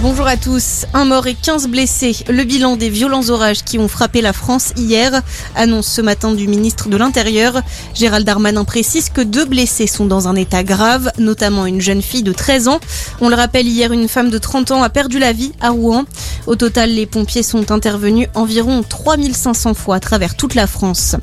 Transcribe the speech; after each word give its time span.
Bonjour 0.00 0.28
à 0.28 0.36
tous. 0.36 0.86
Un 0.94 1.06
mort 1.06 1.26
et 1.26 1.34
15 1.34 1.66
blessés. 1.66 2.16
Le 2.28 2.44
bilan 2.44 2.76
des 2.76 2.88
violents 2.88 3.30
orages 3.30 3.64
qui 3.64 3.80
ont 3.80 3.88
frappé 3.88 4.20
la 4.20 4.32
France 4.32 4.72
hier 4.76 5.22
annonce 5.56 5.88
ce 5.88 6.00
matin 6.00 6.30
du 6.30 6.46
ministre 6.46 6.88
de 6.88 6.96
l'Intérieur. 6.96 7.62
Gérald 7.94 8.24
Darmanin 8.24 8.62
précise 8.62 9.10
que 9.10 9.20
deux 9.20 9.44
blessés 9.44 9.88
sont 9.88 10.06
dans 10.06 10.28
un 10.28 10.36
état 10.36 10.62
grave, 10.62 11.10
notamment 11.18 11.66
une 11.66 11.80
jeune 11.80 12.00
fille 12.00 12.22
de 12.22 12.32
13 12.32 12.68
ans. 12.68 12.78
On 13.20 13.28
le 13.28 13.34
rappelle, 13.34 13.66
hier, 13.66 13.92
une 13.92 14.06
femme 14.06 14.30
de 14.30 14.38
30 14.38 14.70
ans 14.70 14.84
a 14.84 14.88
perdu 14.88 15.18
la 15.18 15.32
vie 15.32 15.52
à 15.60 15.70
Rouen. 15.70 16.04
Au 16.46 16.54
total, 16.54 16.90
les 16.90 17.06
pompiers 17.06 17.42
sont 17.42 17.72
intervenus 17.72 18.28
environ 18.34 18.84
3500 18.88 19.74
fois 19.74 19.96
à 19.96 20.00
travers 20.00 20.36
toute 20.36 20.54
la 20.54 20.68
France. 20.68 21.16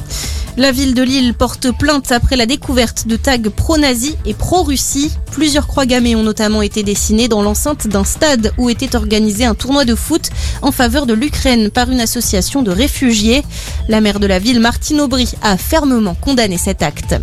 La 0.58 0.72
ville 0.72 0.94
de 0.94 1.04
Lille 1.04 1.34
porte 1.34 1.70
plainte 1.78 2.14
après 2.14 2.38
la 2.38 2.46
découverte 2.46 3.08
de 3.08 3.18
tags 3.18 3.38
pro-nazis 3.54 4.16
et 4.26 4.34
pro-Russie. 4.34 5.12
Plusieurs 5.34 5.68
croix 5.68 5.86
gammées 5.86 6.16
ont 6.16 6.24
notamment 6.24 6.62
été 6.62 6.82
dessinées 6.82 7.28
dans 7.28 7.42
l'enceinte 7.42 7.88
d'un 7.88 8.06
stade 8.06 8.54
où 8.58 8.70
était 8.70 8.96
organisé 8.96 9.44
un 9.44 9.54
tournoi 9.54 9.84
de 9.84 9.96
foot 9.96 10.30
en 10.62 10.72
faveur 10.72 11.08
de 11.08 11.14
l'Ukraine 11.14 11.72
par 11.72 11.92
une 11.92 12.00
association 12.00 12.62
de 12.62 12.72
réfugiés. 12.72 13.44
La 13.90 14.00
maire 14.00 14.22
de 14.22 14.28
la 14.28 14.40
ville, 14.40 14.62
Martine 14.62 15.02
Aubry, 15.02 15.30
a 15.42 15.58
fermement 15.58 16.16
condamné 16.16 16.58
cet 16.58 16.84
acte. 16.84 17.16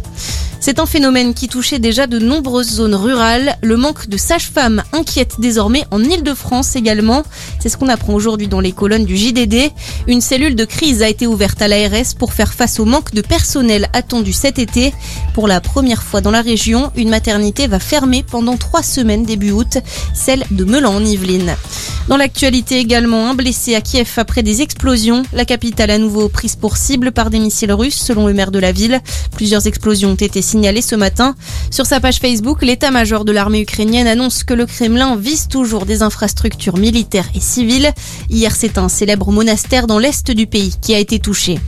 C'est 0.65 0.79
un 0.79 0.87
phénomène 0.87 1.35
qui 1.35 1.49
touchait 1.49 1.81
déjà 1.81 2.07
de 2.07 2.21
nombreuses 2.21 2.75
zones 2.75 2.95
rurales. 2.95 3.59
Le 3.65 3.77
manque 3.77 4.07
de 4.07 4.17
sages-femmes 4.17 4.85
inquiète 4.93 5.41
désormais 5.41 5.85
en 5.91 6.01
Ile-de-France 6.01 6.77
également. 6.77 7.25
C'est 7.59 7.69
ce 7.69 7.77
qu'on 7.77 7.89
apprend 7.89 8.15
aujourd'hui 8.15 8.47
dans 8.47 8.61
les 8.61 8.71
colonnes 8.71 9.05
du 9.05 9.17
JDD. 9.17 9.73
Une 10.07 10.21
cellule 10.21 10.55
de 10.55 10.65
crise 10.65 11.03
a 11.03 11.09
été 11.09 11.27
ouverte 11.27 11.61
à 11.63 11.67
l'ARS 11.67 12.15
pour 12.17 12.33
faire 12.33 12.55
face 12.55 12.79
au 12.79 12.85
manque 12.85 13.13
de 13.13 13.23
personnel 13.23 13.89
attendu 13.93 14.33
cet 14.33 14.61
été. 14.61 14.95
Pour 15.35 15.49
la 15.49 15.61
première 15.61 16.05
fois 16.05 16.21
dans 16.21 16.31
la 16.31 16.43
région, 16.43 16.93
une 16.95 17.09
maternité 17.09 17.67
va 17.67 17.81
fermer 17.81 18.23
pendant 18.23 18.57
trois 18.57 18.85
semaines 18.85 19.25
début 19.25 19.51
août, 19.51 19.79
celle 20.15 20.45
de 20.53 20.63
Melan 20.63 20.95
en 20.95 21.05
Yvelines. 21.05 21.57
Dans 22.09 22.17
l'actualité 22.17 22.79
également, 22.79 23.31
un 23.31 23.35
blessé 23.35 23.77
à 23.77 23.81
Kiev 23.81 24.11
après 24.17 24.43
des 24.43 24.61
explosions. 24.61 25.23
La 25.33 25.45
capitale 25.45 25.91
à 25.91 25.99
nouveau 25.99 26.29
prise 26.29 26.57
pour 26.57 26.77
cible 26.77 27.13
par 27.13 27.31
des 27.31 27.39
missiles 27.39 27.73
russes 27.73 27.95
selon 27.95 28.27
le 28.27 28.35
maire 28.35 28.51
de 28.51 28.59
la 28.59 28.73
ville. 28.73 29.01
Plusieurs 29.37 29.69
explosions 29.69 30.11
ont 30.11 30.17
été 30.17 30.43
signalées 30.43 30.83
ce 30.83 30.97
matin. 30.97 31.37
Sur 31.71 31.87
sa 31.87 32.01
page 32.01 32.19
Facebook, 32.19 32.63
l'état-major 32.63 33.25
de 33.25 33.31
l'armée 33.31 33.61
ukrainienne 33.61 34.09
annonce 34.09 34.43
que 34.43 34.53
le 34.53 34.67
Kremlin 34.67 35.17
vise 35.17 35.47
toujours 35.47 35.87
des 35.87 36.03
infrastructures 36.03 36.77
militaires 36.77 37.29
et 37.37 37.41
civiles. 37.41 37.93
Hier, 38.29 38.55
c'est 38.55 38.79
un 38.79 38.89
célèbre 38.89 39.31
monastère 39.31 39.87
dans 39.87 40.01
l'est 40.01 40.31
du 40.33 40.49
pays 40.49 40.75
qui 40.81 40.95
a 40.95 40.99
été 40.99 41.21
touché. 41.21 41.61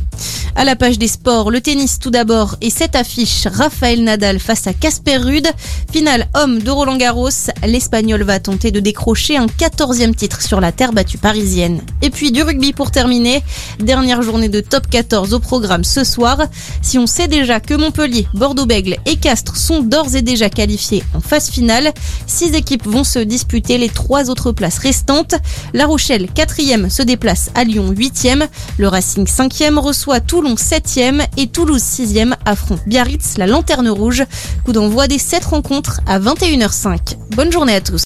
À 0.57 0.65
la 0.65 0.77
page 0.77 0.99
des 0.99 1.09
sports, 1.09 1.51
le 1.51 1.61
tennis 1.61 1.99
tout 1.99 2.11
d'abord 2.11 2.57
et 2.61 2.71
cette 2.71 2.95
affiche 2.95 3.47
Raphaël 3.47 4.05
Nadal 4.05 4.39
face 4.39 4.67
à 4.69 4.73
Casper 4.73 5.17
Rude. 5.17 5.49
Finale 5.93 6.29
homme 6.35 6.61
de 6.61 6.71
Roland 6.71 6.97
Garros, 6.97 7.29
l'Espagnol 7.67 8.23
va 8.23 8.39
tenter 8.39 8.71
de 8.71 8.79
décrocher 8.79 9.37
un 9.37 9.47
14e 9.47 10.15
titre 10.15 10.43
sur 10.43 10.61
la 10.61 10.71
terre 10.71 10.93
battue 10.93 11.19
parisienne. 11.19 11.81
Et 12.03 12.11
puis 12.11 12.31
du 12.31 12.43
rugby 12.43 12.73
pour 12.73 12.93
terminer, 12.93 13.43
dernière 13.81 14.23
journée 14.23 14.49
de 14.49 14.61
top 14.61 14.89
14 14.89 15.35
au 15.35 15.41
programme 15.41 15.83
ce 15.83 16.05
soir. 16.05 16.39
Si 16.83 16.99
on 16.99 17.07
sait 17.07 17.29
déjà 17.29 17.59
que 17.59 17.75
Montpellier, 17.75 18.29
Bordeaux-Bègles 18.35 18.99
et 19.07 19.17
Castres 19.17 19.57
sont 19.57 19.81
d'ores 19.81 20.15
et 20.15 20.23
déjà 20.23 20.51
qualifiés 20.51 21.03
en 21.15 21.21
phase 21.21 21.51
finale, 21.51 21.93
six 22.27 22.55
équipes 22.55 22.87
vont 22.87 23.05
se 23.05 23.19
disputer 23.19 23.79
les 23.79 23.89
trois 23.89 24.31
autres 24.31 24.53
places 24.53 24.79
restantes. 24.79 25.35
La 25.73 25.87
Rochelle, 25.87 26.29
4e, 26.35 26.89
se 26.91 27.03
déplace 27.03 27.51
à 27.55 27.65
Lyon, 27.65 27.93
8e. 27.93 28.47
Le 28.79 28.89
Racing, 28.89 29.27
5e, 29.27 29.79
reçoit 29.79 30.04
Toulon 30.27 30.55
7e 30.55 31.27
et 31.37 31.47
Toulouse 31.47 31.83
6e 31.83 32.35
affrontent 32.45 32.83
Biarritz, 32.87 33.39
la 33.39 33.47
lanterne 33.47 33.89
rouge. 33.89 34.25
Coup 34.65 34.73
d'envoi 34.73 35.09
des 35.09 35.19
7 35.19 35.45
rencontres 35.45 36.01
à 36.07 36.19
21h05. 36.19 37.17
Bonne 37.31 37.51
journée 37.51 37.75
à 37.75 37.81
tous. 37.81 38.03